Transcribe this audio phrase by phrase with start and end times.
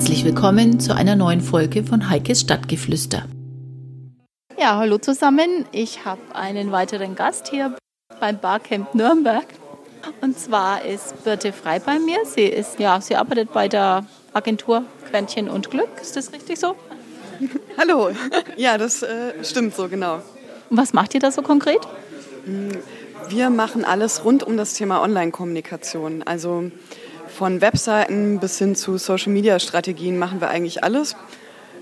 [0.00, 3.26] Herzlich willkommen zu einer neuen Folge von Heikes Stadtgeflüster.
[4.58, 5.66] Ja, hallo zusammen.
[5.72, 7.76] Ich habe einen weiteren Gast hier
[8.18, 9.44] beim Barcamp Nürnberg.
[10.22, 12.16] Und zwar ist Birte Frei bei mir.
[12.24, 15.90] Sie, ist, ja, sie arbeitet bei der Agentur Quäntchen und Glück.
[16.00, 16.76] Ist das richtig so?
[17.76, 18.08] Hallo.
[18.56, 20.22] Ja, das äh, stimmt so, genau.
[20.70, 21.80] Und was macht ihr da so konkret?
[23.28, 26.22] Wir machen alles rund um das Thema Online-Kommunikation.
[26.22, 26.70] Also
[27.30, 31.16] von Webseiten bis hin zu Social-Media-Strategien machen wir eigentlich alles.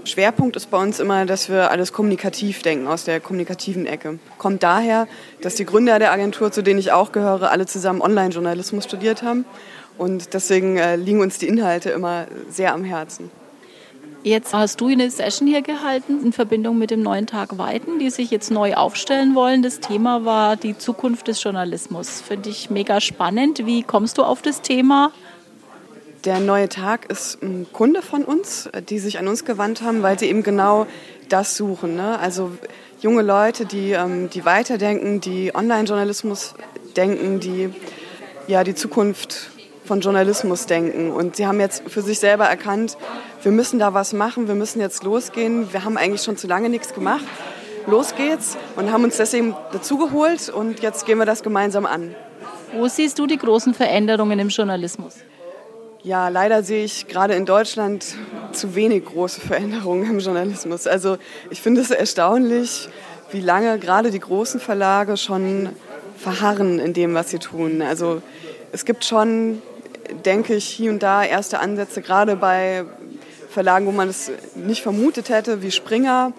[0.05, 4.19] Schwerpunkt ist bei uns immer, dass wir alles kommunikativ denken, aus der kommunikativen Ecke.
[4.38, 5.07] Kommt daher,
[5.43, 9.45] dass die Gründer der Agentur, zu denen ich auch gehöre, alle zusammen Online-Journalismus studiert haben.
[9.98, 13.30] Und deswegen äh, liegen uns die Inhalte immer sehr am Herzen.
[14.24, 18.10] Jetzt hast du eine Session hier gehalten in Verbindung mit dem neuen Tag Weiten, die
[18.10, 19.63] sich jetzt neu aufstellen wollen.
[19.63, 22.21] Das Thema war die Zukunft des Journalismus.
[22.21, 23.65] Finde ich mega spannend.
[23.65, 25.13] Wie kommst du auf das Thema?
[26.24, 30.19] Der neue Tag ist ein Kunde von uns, die sich an uns gewandt haben, weil
[30.19, 30.87] sie eben genau
[31.29, 31.95] das suchen.
[31.95, 32.19] Ne?
[32.19, 32.52] Also
[33.01, 36.55] junge Leute, die, ähm, die weiterdenken, die Online-Journalismus
[36.97, 37.71] denken, die
[38.49, 39.51] ja, die Zukunft
[39.85, 41.10] von Journalismus denken.
[41.13, 42.97] Und sie haben jetzt für sich selber erkannt,
[43.43, 45.73] wir müssen da was machen, wir müssen jetzt losgehen.
[45.73, 47.25] Wir haben eigentlich schon zu lange nichts gemacht.
[47.87, 52.15] Los geht's und haben uns deswegen dazugeholt und jetzt gehen wir das gemeinsam an.
[52.75, 55.15] Wo siehst du die großen Veränderungen im Journalismus?
[56.09, 58.16] Ja, leider sehe ich gerade in Deutschland
[58.52, 60.87] zu wenig große Veränderungen im Journalismus.
[60.87, 61.18] Also
[61.51, 62.88] ich finde es erstaunlich,
[63.30, 65.69] wie lange gerade die großen Verlage schon
[66.16, 67.82] verharren in dem, was sie tun.
[67.82, 68.22] Also
[68.72, 69.60] es gibt schon,
[70.25, 72.86] denke ich, hier und da erste Ansätze, gerade bei
[73.50, 76.32] Verlagen, wo man es nicht vermutet hätte, wie Springer,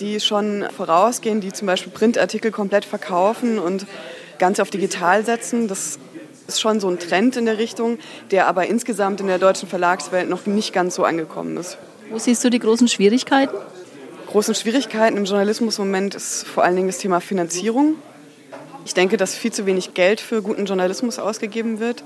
[0.00, 3.86] die schon vorausgehen, die zum Beispiel Printartikel komplett verkaufen und
[4.38, 5.66] ganz auf digital setzen.
[5.66, 5.98] Das
[6.46, 7.98] ist schon so ein Trend in der Richtung,
[8.30, 11.78] der aber insgesamt in der deutschen Verlagswelt noch nicht ganz so angekommen ist.
[12.10, 13.56] Wo siehst du die großen Schwierigkeiten?
[14.26, 17.96] Großen Schwierigkeiten im Journalismus im Moment ist vor allen Dingen das Thema Finanzierung.
[18.84, 22.02] Ich denke, dass viel zu wenig Geld für guten Journalismus ausgegeben wird.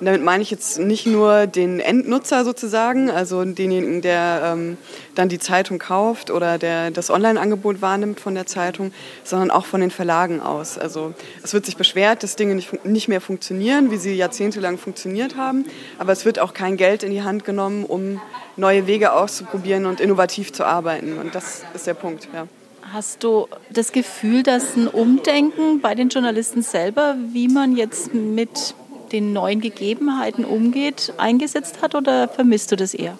[0.00, 4.76] Damit meine ich jetzt nicht nur den Endnutzer sozusagen, also denjenigen, der ähm,
[5.14, 8.92] dann die Zeitung kauft oder der das Online-Angebot wahrnimmt von der Zeitung,
[9.24, 10.78] sondern auch von den Verlagen aus.
[10.78, 15.36] Also es wird sich beschwert, dass Dinge nicht, nicht mehr funktionieren, wie sie jahrzehntelang funktioniert
[15.36, 15.64] haben,
[15.98, 18.20] aber es wird auch kein Geld in die Hand genommen, um
[18.56, 21.18] neue Wege auszuprobieren und innovativ zu arbeiten.
[21.18, 22.46] Und das ist der Punkt, ja.
[22.92, 28.76] Hast du das Gefühl, dass ein Umdenken bei den Journalisten selber, wie man jetzt mit
[29.12, 33.18] den neuen Gegebenheiten umgeht, eingesetzt hat oder vermisst du das eher?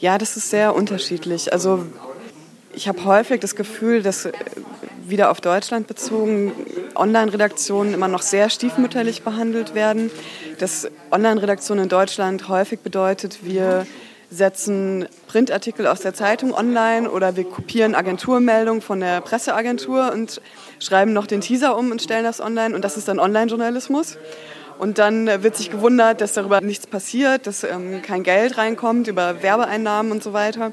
[0.00, 1.52] Ja, das ist sehr unterschiedlich.
[1.52, 1.84] Also
[2.72, 4.32] ich habe häufig das Gefühl, dass äh,
[5.04, 6.52] wieder auf Deutschland bezogen
[6.94, 10.10] Online-Redaktionen immer noch sehr stiefmütterlich behandelt werden.
[10.58, 13.86] Dass Online-Redaktion in Deutschland häufig bedeutet, wir
[14.30, 20.40] setzen Printartikel aus der Zeitung online oder wir kopieren Agenturmeldungen von der Presseagentur und
[20.80, 24.18] schreiben noch den Teaser um und stellen das online und das ist dann Online-Journalismus.
[24.78, 29.42] Und dann wird sich gewundert, dass darüber nichts passiert, dass ähm, kein Geld reinkommt über
[29.42, 30.70] Werbeeinnahmen und so weiter.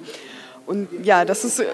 [0.67, 1.65] Und ja, das ist äh,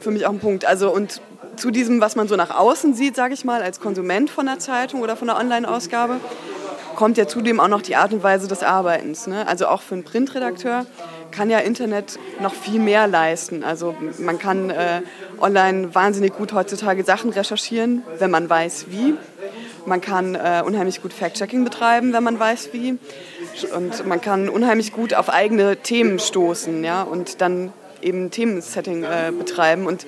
[0.00, 0.66] für mich auch ein Punkt.
[0.66, 1.22] Also und
[1.56, 4.58] zu diesem, was man so nach außen sieht, sage ich mal, als Konsument von der
[4.58, 6.20] Zeitung oder von der Online-Ausgabe,
[7.00, 9.26] kommt ja zudem auch noch die Art und Weise des Arbeitens.
[9.26, 9.48] Ne?
[9.48, 10.84] Also auch für einen Printredakteur
[11.30, 13.64] kann ja Internet noch viel mehr leisten.
[13.64, 15.00] Also man kann äh,
[15.40, 19.14] online wahnsinnig gut heutzutage Sachen recherchieren, wenn man weiß wie.
[19.86, 22.98] Man kann äh, unheimlich gut Fact-Checking betreiben, wenn man weiß wie.
[23.74, 27.00] Und man kann unheimlich gut auf eigene Themen stoßen ja?
[27.00, 27.72] und dann
[28.02, 29.86] eben Themensetting äh, betreiben.
[29.86, 30.04] Und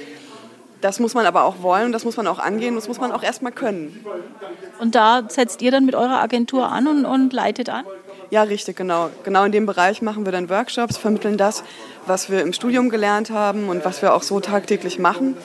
[0.83, 3.13] das muss man aber auch wollen und das muss man auch angehen, das muss man
[3.13, 4.05] auch erstmal können.
[4.79, 7.85] Und da setzt ihr dann mit eurer Agentur an und, und leitet an?
[8.31, 9.11] Ja, richtig, genau.
[9.25, 11.65] Genau in dem Bereich machen wir dann Workshops, vermitteln das,
[12.07, 15.37] was wir im Studium gelernt haben und was wir auch so tagtäglich machen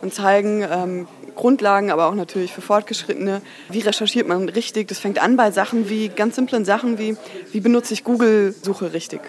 [0.00, 4.88] und zeigen ähm, Grundlagen, aber auch natürlich für Fortgeschrittene, wie recherchiert man richtig.
[4.88, 7.16] Das fängt an bei Sachen wie, ganz simplen Sachen wie,
[7.50, 9.20] wie benutze ich Google-Suche richtig.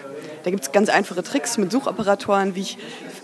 [0.44, 2.78] Da gibt es ganz einfache Tricks mit Suchoperatoren, wie ich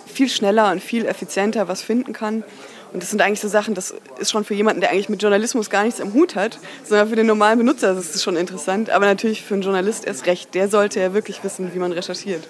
[0.06, 2.44] viel schneller und viel effizienter was finden kann.
[2.92, 5.70] Und das sind eigentlich so Sachen, das ist schon für jemanden, der eigentlich mit Journalismus
[5.70, 8.90] gar nichts am Hut hat, sondern für den normalen Benutzer das ist schon interessant.
[8.90, 10.54] Aber natürlich für einen Journalist erst recht.
[10.54, 12.46] Der sollte ja wirklich wissen, wie man recherchiert.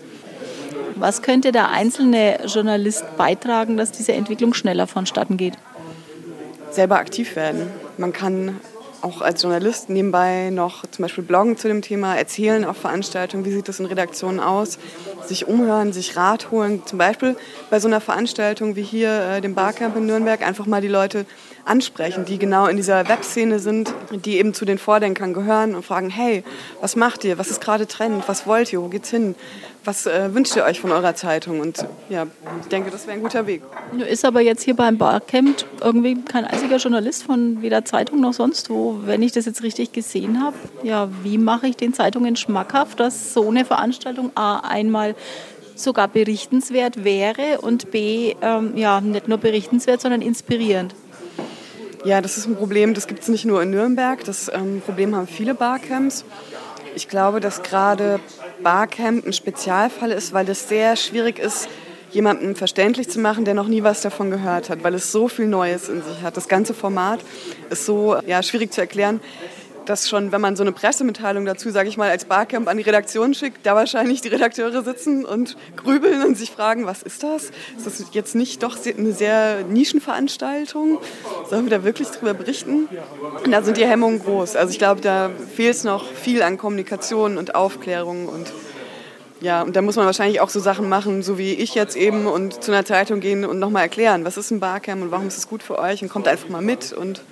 [0.96, 5.54] Was könnte der einzelne Journalist beitragen, dass diese Entwicklung schneller vonstatten geht?
[6.70, 7.68] Selber aktiv werden.
[7.96, 8.60] Man kann
[9.02, 13.52] auch als Journalist nebenbei noch zum Beispiel bloggen zu dem Thema, erzählen auf Veranstaltungen, wie
[13.52, 14.78] sieht das in Redaktionen aus,
[15.26, 16.82] sich umhören, sich Rat holen.
[16.86, 17.36] Zum Beispiel
[17.70, 21.26] bei so einer Veranstaltung wie hier, äh, dem Barcamp in Nürnberg, einfach mal die Leute
[21.64, 26.10] ansprechen, die genau in dieser Webszene sind, die eben zu den Vordenkern gehören und fragen,
[26.10, 26.42] hey,
[26.80, 27.38] was macht ihr?
[27.38, 28.24] Was ist gerade Trend?
[28.26, 28.82] Was wollt ihr?
[28.82, 29.34] Wo geht's hin?
[29.84, 31.60] Was äh, wünscht ihr euch von eurer Zeitung?
[31.60, 32.26] Und ja,
[32.60, 33.62] ich denke, das wäre ein guter Weg.
[34.08, 38.70] Ist aber jetzt hier beim Barcamp irgendwie kein einziger Journalist von weder Zeitung noch sonst
[38.70, 39.00] wo.
[39.04, 43.34] Wenn ich das jetzt richtig gesehen habe, ja, wie mache ich den Zeitungen schmackhaft, dass
[43.34, 45.16] so eine Veranstaltung A einmal
[45.74, 50.94] sogar berichtenswert wäre und B, ähm, ja, nicht nur berichtenswert, sondern inspirierend?
[52.04, 55.14] Ja, das ist ein Problem, das gibt es nicht nur in Nürnberg, das ähm, Problem
[55.14, 56.24] haben viele Barcamps.
[56.96, 58.18] Ich glaube, dass gerade
[58.62, 61.68] Barcamp ein Spezialfall ist, weil es sehr schwierig ist,
[62.10, 65.46] jemandem verständlich zu machen, der noch nie was davon gehört hat, weil es so viel
[65.46, 66.36] Neues in sich hat.
[66.36, 67.20] Das ganze Format
[67.70, 69.20] ist so ja, schwierig zu erklären
[69.86, 72.82] dass schon, wenn man so eine Pressemitteilung dazu, sage ich mal, als Barcamp an die
[72.82, 77.50] Redaktion schickt, da wahrscheinlich die Redakteure sitzen und grübeln und sich fragen, was ist das?
[77.76, 80.98] Ist das jetzt nicht doch eine sehr Nischenveranstaltung?
[81.48, 82.88] Sollen wir da wirklich drüber berichten?
[83.44, 84.56] Und da sind die Hemmungen groß.
[84.56, 88.52] Also ich glaube, da fehlt es noch viel an Kommunikation und Aufklärung und
[89.42, 92.28] ja, und da muss man wahrscheinlich auch so Sachen machen, so wie ich jetzt eben
[92.28, 95.36] und zu einer Zeitung gehen und nochmal erklären, was ist ein Barcamp und warum ist
[95.36, 97.22] es gut für euch und kommt einfach mal mit und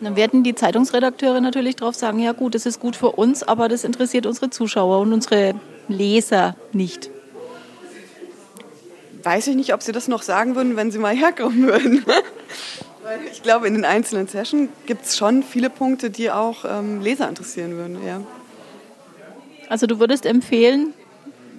[0.00, 3.68] dann werden die Zeitungsredakteure natürlich darauf sagen, ja gut, das ist gut für uns, aber
[3.68, 5.54] das interessiert unsere Zuschauer und unsere
[5.88, 7.10] Leser nicht.
[9.22, 12.04] Weiß ich nicht, ob sie das noch sagen würden, wenn sie mal herkommen würden.
[13.32, 17.28] ich glaube, in den einzelnen Sessions gibt es schon viele Punkte, die auch ähm, Leser
[17.28, 17.98] interessieren würden.
[18.06, 18.20] Ja.
[19.68, 20.92] Also du würdest empfehlen,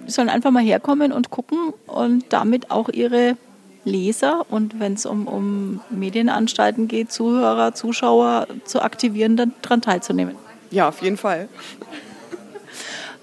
[0.06, 3.36] sie sollen einfach mal herkommen und gucken und damit auch ihre
[3.84, 10.34] Leser und wenn es um, um Medienanstalten geht, Zuhörer, Zuschauer zu aktivieren, dann daran teilzunehmen.
[10.70, 11.48] Ja, auf jeden Fall.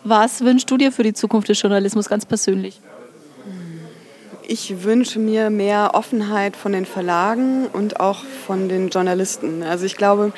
[0.03, 2.79] Was wünschst du dir für die Zukunft des Journalismus ganz persönlich?
[4.47, 9.63] Ich wünsche mir mehr Offenheit von den Verlagen und auch von den Journalisten.
[9.63, 10.33] Also ich glaube,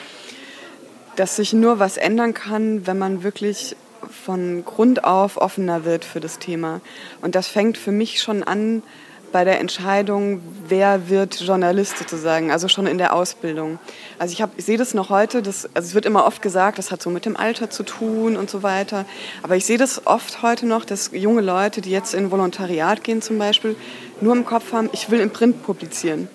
[1.18, 3.76] dass sich nur was ändern kann, wenn man wirklich
[4.10, 6.80] von Grund auf offener wird für das Thema.
[7.22, 8.84] Und das fängt für mich schon an
[9.32, 13.80] bei der Entscheidung, wer wird Journalist sozusagen, also schon in der Ausbildung.
[14.20, 16.92] Also ich, ich sehe das noch heute, das, also es wird immer oft gesagt, das
[16.92, 19.06] hat so mit dem Alter zu tun und so weiter.
[19.44, 23.22] Aber ich sehe das oft heute noch, dass junge Leute, die jetzt in Volontariat gehen
[23.22, 23.76] zum Beispiel,
[24.22, 26.28] nur im Kopf haben, ich will im Print publizieren.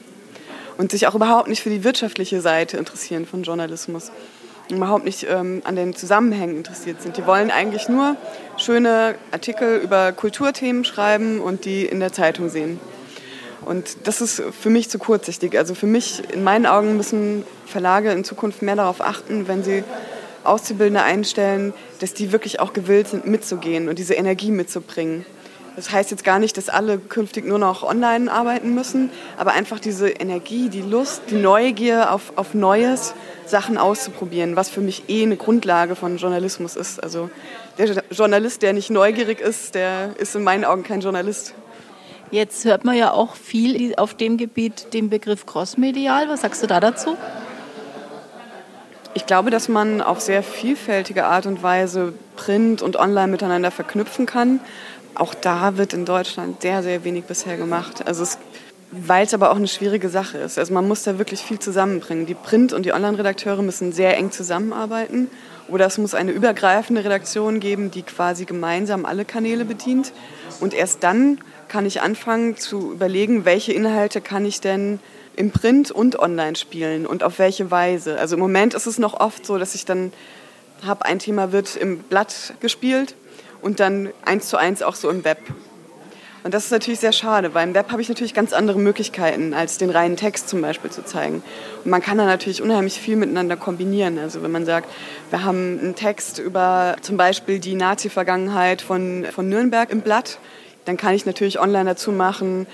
[0.78, 4.10] Und sich auch überhaupt nicht für die wirtschaftliche Seite interessieren von Journalismus
[4.76, 7.16] überhaupt nicht ähm, an den Zusammenhängen interessiert sind.
[7.16, 8.16] Die wollen eigentlich nur
[8.56, 12.80] schöne Artikel über Kulturthemen schreiben und die in der Zeitung sehen.
[13.64, 15.56] Und das ist für mich zu kurzsichtig.
[15.56, 19.84] Also für mich, in meinen Augen, müssen Verlage in Zukunft mehr darauf achten, wenn sie
[20.44, 25.24] Auszubildende einstellen, dass die wirklich auch gewillt sind, mitzugehen und diese Energie mitzubringen.
[25.76, 29.80] Das heißt jetzt gar nicht, dass alle künftig nur noch online arbeiten müssen, aber einfach
[29.80, 33.14] diese Energie, die Lust, die Neugier auf, auf Neues,
[33.46, 37.02] Sachen auszuprobieren, was für mich eh eine Grundlage von Journalismus ist.
[37.02, 37.30] Also
[37.78, 41.54] der Journalist, der nicht neugierig ist, der ist in meinen Augen kein Journalist.
[42.30, 46.28] Jetzt hört man ja auch viel auf dem Gebiet den Begriff crossmedial.
[46.28, 47.16] Was sagst du da dazu?
[49.14, 54.26] Ich glaube, dass man auf sehr vielfältige Art und Weise Print und Online miteinander verknüpfen
[54.26, 54.60] kann.
[55.14, 58.06] Auch da wird in Deutschland sehr, sehr wenig bisher gemacht.
[58.06, 58.38] Also es
[58.92, 60.58] weil es aber auch eine schwierige Sache ist.
[60.58, 62.26] Also man muss da wirklich viel zusammenbringen.
[62.26, 65.30] Die Print- und die Online-Redakteure müssen sehr eng zusammenarbeiten.
[65.68, 70.12] Oder es muss eine übergreifende Redaktion geben, die quasi gemeinsam alle Kanäle bedient.
[70.60, 75.00] Und erst dann kann ich anfangen zu überlegen, welche Inhalte kann ich denn
[75.36, 78.18] im Print und online spielen und auf welche Weise.
[78.18, 80.12] Also im Moment ist es noch oft so, dass ich dann
[80.84, 83.14] habe, ein Thema wird im Blatt gespielt
[83.60, 85.38] und dann eins zu eins auch so im Web.
[86.44, 89.54] Und das ist natürlich sehr schade, weil im Web habe ich natürlich ganz andere Möglichkeiten,
[89.54, 91.42] als den reinen Text zum Beispiel zu zeigen.
[91.84, 94.18] Und man kann da natürlich unheimlich viel miteinander kombinieren.
[94.18, 94.88] Also wenn man sagt,
[95.30, 100.38] wir haben einen Text über zum Beispiel die Nazi-Vergangenheit von, von Nürnberg im Blatt,
[100.84, 102.66] dann kann ich natürlich online dazu machen,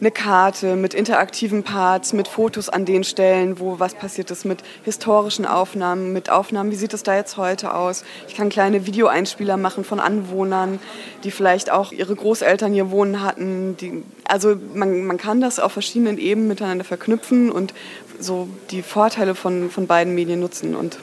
[0.00, 4.62] eine Karte mit interaktiven Parts, mit Fotos an den Stellen, wo was passiert ist, mit
[4.84, 8.04] historischen Aufnahmen, mit Aufnahmen, wie sieht es da jetzt heute aus.
[8.26, 10.78] Ich kann kleine Videoeinspieler machen von Anwohnern,
[11.22, 13.76] die vielleicht auch ihre Großeltern hier wohnen hatten.
[13.76, 17.74] Die, also man, man kann das auf verschiedenen Ebenen miteinander verknüpfen und
[18.18, 20.74] so die Vorteile von, von beiden Medien nutzen.
[20.76, 20.98] Und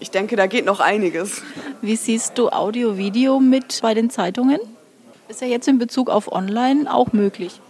[0.00, 1.42] ich denke, da geht noch einiges.
[1.82, 4.60] Wie siehst du Audio-Video mit bei den Zeitungen?
[5.28, 7.60] Ist ja jetzt in Bezug auf Online auch möglich.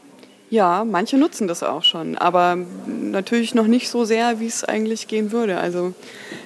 [0.51, 5.07] Ja, manche nutzen das auch schon, aber natürlich noch nicht so sehr, wie es eigentlich
[5.07, 5.59] gehen würde.
[5.59, 5.93] Also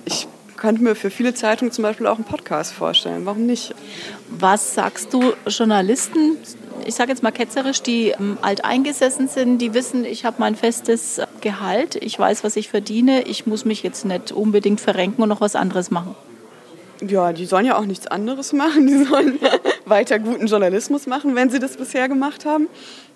[0.04, 3.26] ich könnte mir für viele Zeitungen zum Beispiel auch einen Podcast vorstellen.
[3.26, 3.75] Warum nicht?
[4.28, 6.37] Was sagst du Journalisten?
[6.87, 11.21] ich sage jetzt mal ketzerisch, die ähm, alteingesessen sind, die wissen, ich habe mein festes
[11.40, 15.40] Gehalt, ich weiß, was ich verdiene, ich muss mich jetzt nicht unbedingt verrenken und noch
[15.40, 16.14] was anderes machen.
[17.06, 18.87] Ja, die sollen ja auch nichts anderes machen.
[18.87, 19.38] Die sollen
[19.92, 22.68] weiter guten Journalismus machen, wenn sie das bisher gemacht haben.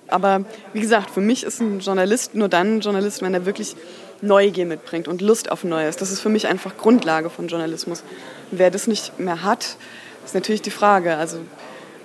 [0.09, 3.75] Aber wie gesagt, für mich ist ein Journalist nur dann ein Journalist, wenn er wirklich
[4.21, 5.97] Neugier mitbringt und Lust auf Neues.
[5.97, 8.03] Das ist für mich einfach Grundlage von Journalismus.
[8.51, 9.77] Wer das nicht mehr hat,
[10.25, 11.17] ist natürlich die Frage.
[11.17, 11.39] Also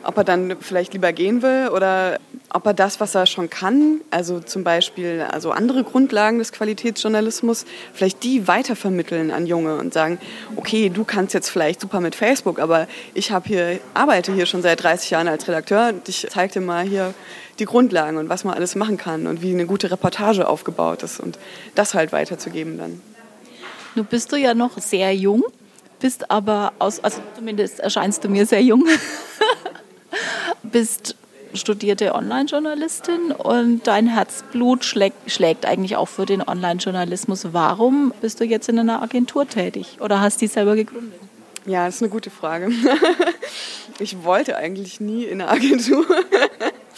[0.04, 2.18] ob er dann vielleicht lieber gehen will oder
[2.54, 7.66] ob er das, was er schon kann, also zum Beispiel also andere Grundlagen des Qualitätsjournalismus,
[7.94, 10.20] vielleicht die weitervermitteln an Junge und sagen,
[10.56, 14.62] okay, du kannst jetzt vielleicht super mit Facebook, aber ich habe hier arbeite hier schon
[14.62, 17.14] seit 30 Jahren als Redakteur und ich zeige dir mal hier
[17.60, 21.20] die Grundlagen und was man alles machen kann und wie eine gute Reportage aufgebaut ist
[21.20, 21.40] und
[21.76, 23.02] das halt weiterzugeben dann.
[23.96, 25.44] Nun bist du ja noch sehr jung,
[26.00, 28.86] bist aber aus, also zumindest erscheinst du mir sehr jung.
[30.64, 31.16] bist
[31.54, 37.54] studierte Online-Journalistin und dein Herzblut schlägt, schlägt eigentlich auch für den Online-Journalismus.
[37.54, 41.20] Warum bist du jetzt in einer Agentur tätig oder hast die selber gegründet?
[41.66, 42.72] Ja, das ist eine gute Frage.
[44.00, 46.04] Ich wollte eigentlich nie in eine Agentur.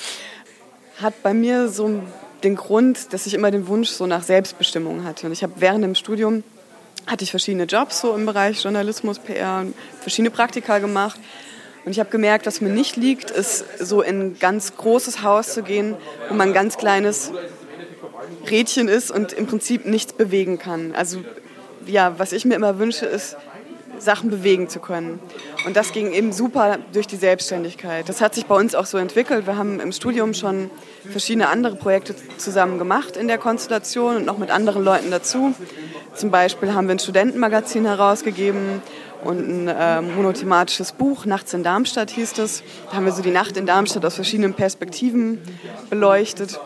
[1.01, 2.01] Hat bei mir so
[2.45, 5.27] den Grund, dass ich immer den Wunsch so nach Selbstbestimmung hatte.
[5.27, 6.43] Und ich habe während dem Studium
[7.05, 9.65] hatte ich verschiedene Jobs so im Bereich Journalismus, PR,
[9.99, 11.19] verschiedene Praktika gemacht
[11.85, 15.53] und ich habe gemerkt, was mir nicht liegt, ist so in ein ganz großes Haus
[15.53, 15.95] zu gehen,
[16.29, 17.31] wo man ein ganz kleines
[18.49, 20.93] Rädchen ist und im Prinzip nichts bewegen kann.
[20.95, 21.19] Also
[21.85, 23.35] ja, was ich mir immer wünsche, ist
[23.99, 25.19] Sachen bewegen zu können.
[25.65, 28.09] Und das ging eben super durch die Selbstständigkeit.
[28.09, 29.45] Das hat sich bei uns auch so entwickelt.
[29.45, 30.69] Wir haben im Studium schon
[31.09, 35.53] verschiedene andere Projekte zusammen gemacht in der Konstellation und noch mit anderen Leuten dazu.
[36.15, 38.81] Zum Beispiel haben wir ein Studentenmagazin herausgegeben
[39.23, 42.63] und ein äh, monothematisches Buch, Nachts in Darmstadt hieß das.
[42.89, 45.39] Da haben wir so die Nacht in Darmstadt aus verschiedenen Perspektiven
[45.89, 46.59] beleuchtet.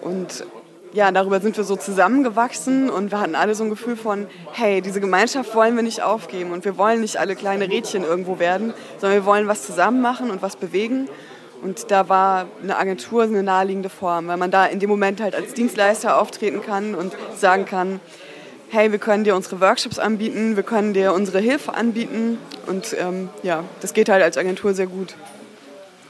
[0.00, 0.44] Und
[0.92, 4.80] ja, darüber sind wir so zusammengewachsen und wir hatten alle so ein Gefühl von, hey,
[4.80, 8.72] diese Gemeinschaft wollen wir nicht aufgeben und wir wollen nicht alle kleine Rädchen irgendwo werden,
[8.98, 11.08] sondern wir wollen was zusammen machen und was bewegen.
[11.62, 15.34] Und da war eine Agentur eine naheliegende Form, weil man da in dem Moment halt
[15.34, 18.00] als Dienstleister auftreten kann und sagen kann,
[18.70, 22.38] hey, wir können dir unsere Workshops anbieten, wir können dir unsere Hilfe anbieten.
[22.66, 25.14] Und ähm, ja, das geht halt als Agentur sehr gut.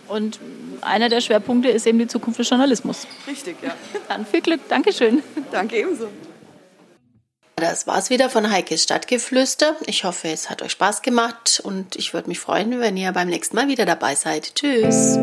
[0.08, 0.40] Und
[0.80, 3.06] einer der Schwerpunkte ist eben die Zukunft des Journalismus.
[3.26, 3.74] Richtig, ja.
[4.08, 4.60] Dann viel Glück.
[4.68, 5.22] Dankeschön.
[5.52, 6.08] Danke ebenso.
[7.56, 9.74] Das war's wieder von Heikes Stadtgeflüster.
[9.86, 13.28] Ich hoffe, es hat euch Spaß gemacht und ich würde mich freuen, wenn ihr beim
[13.28, 14.54] nächsten Mal wieder dabei seid.
[14.54, 15.18] Tschüss.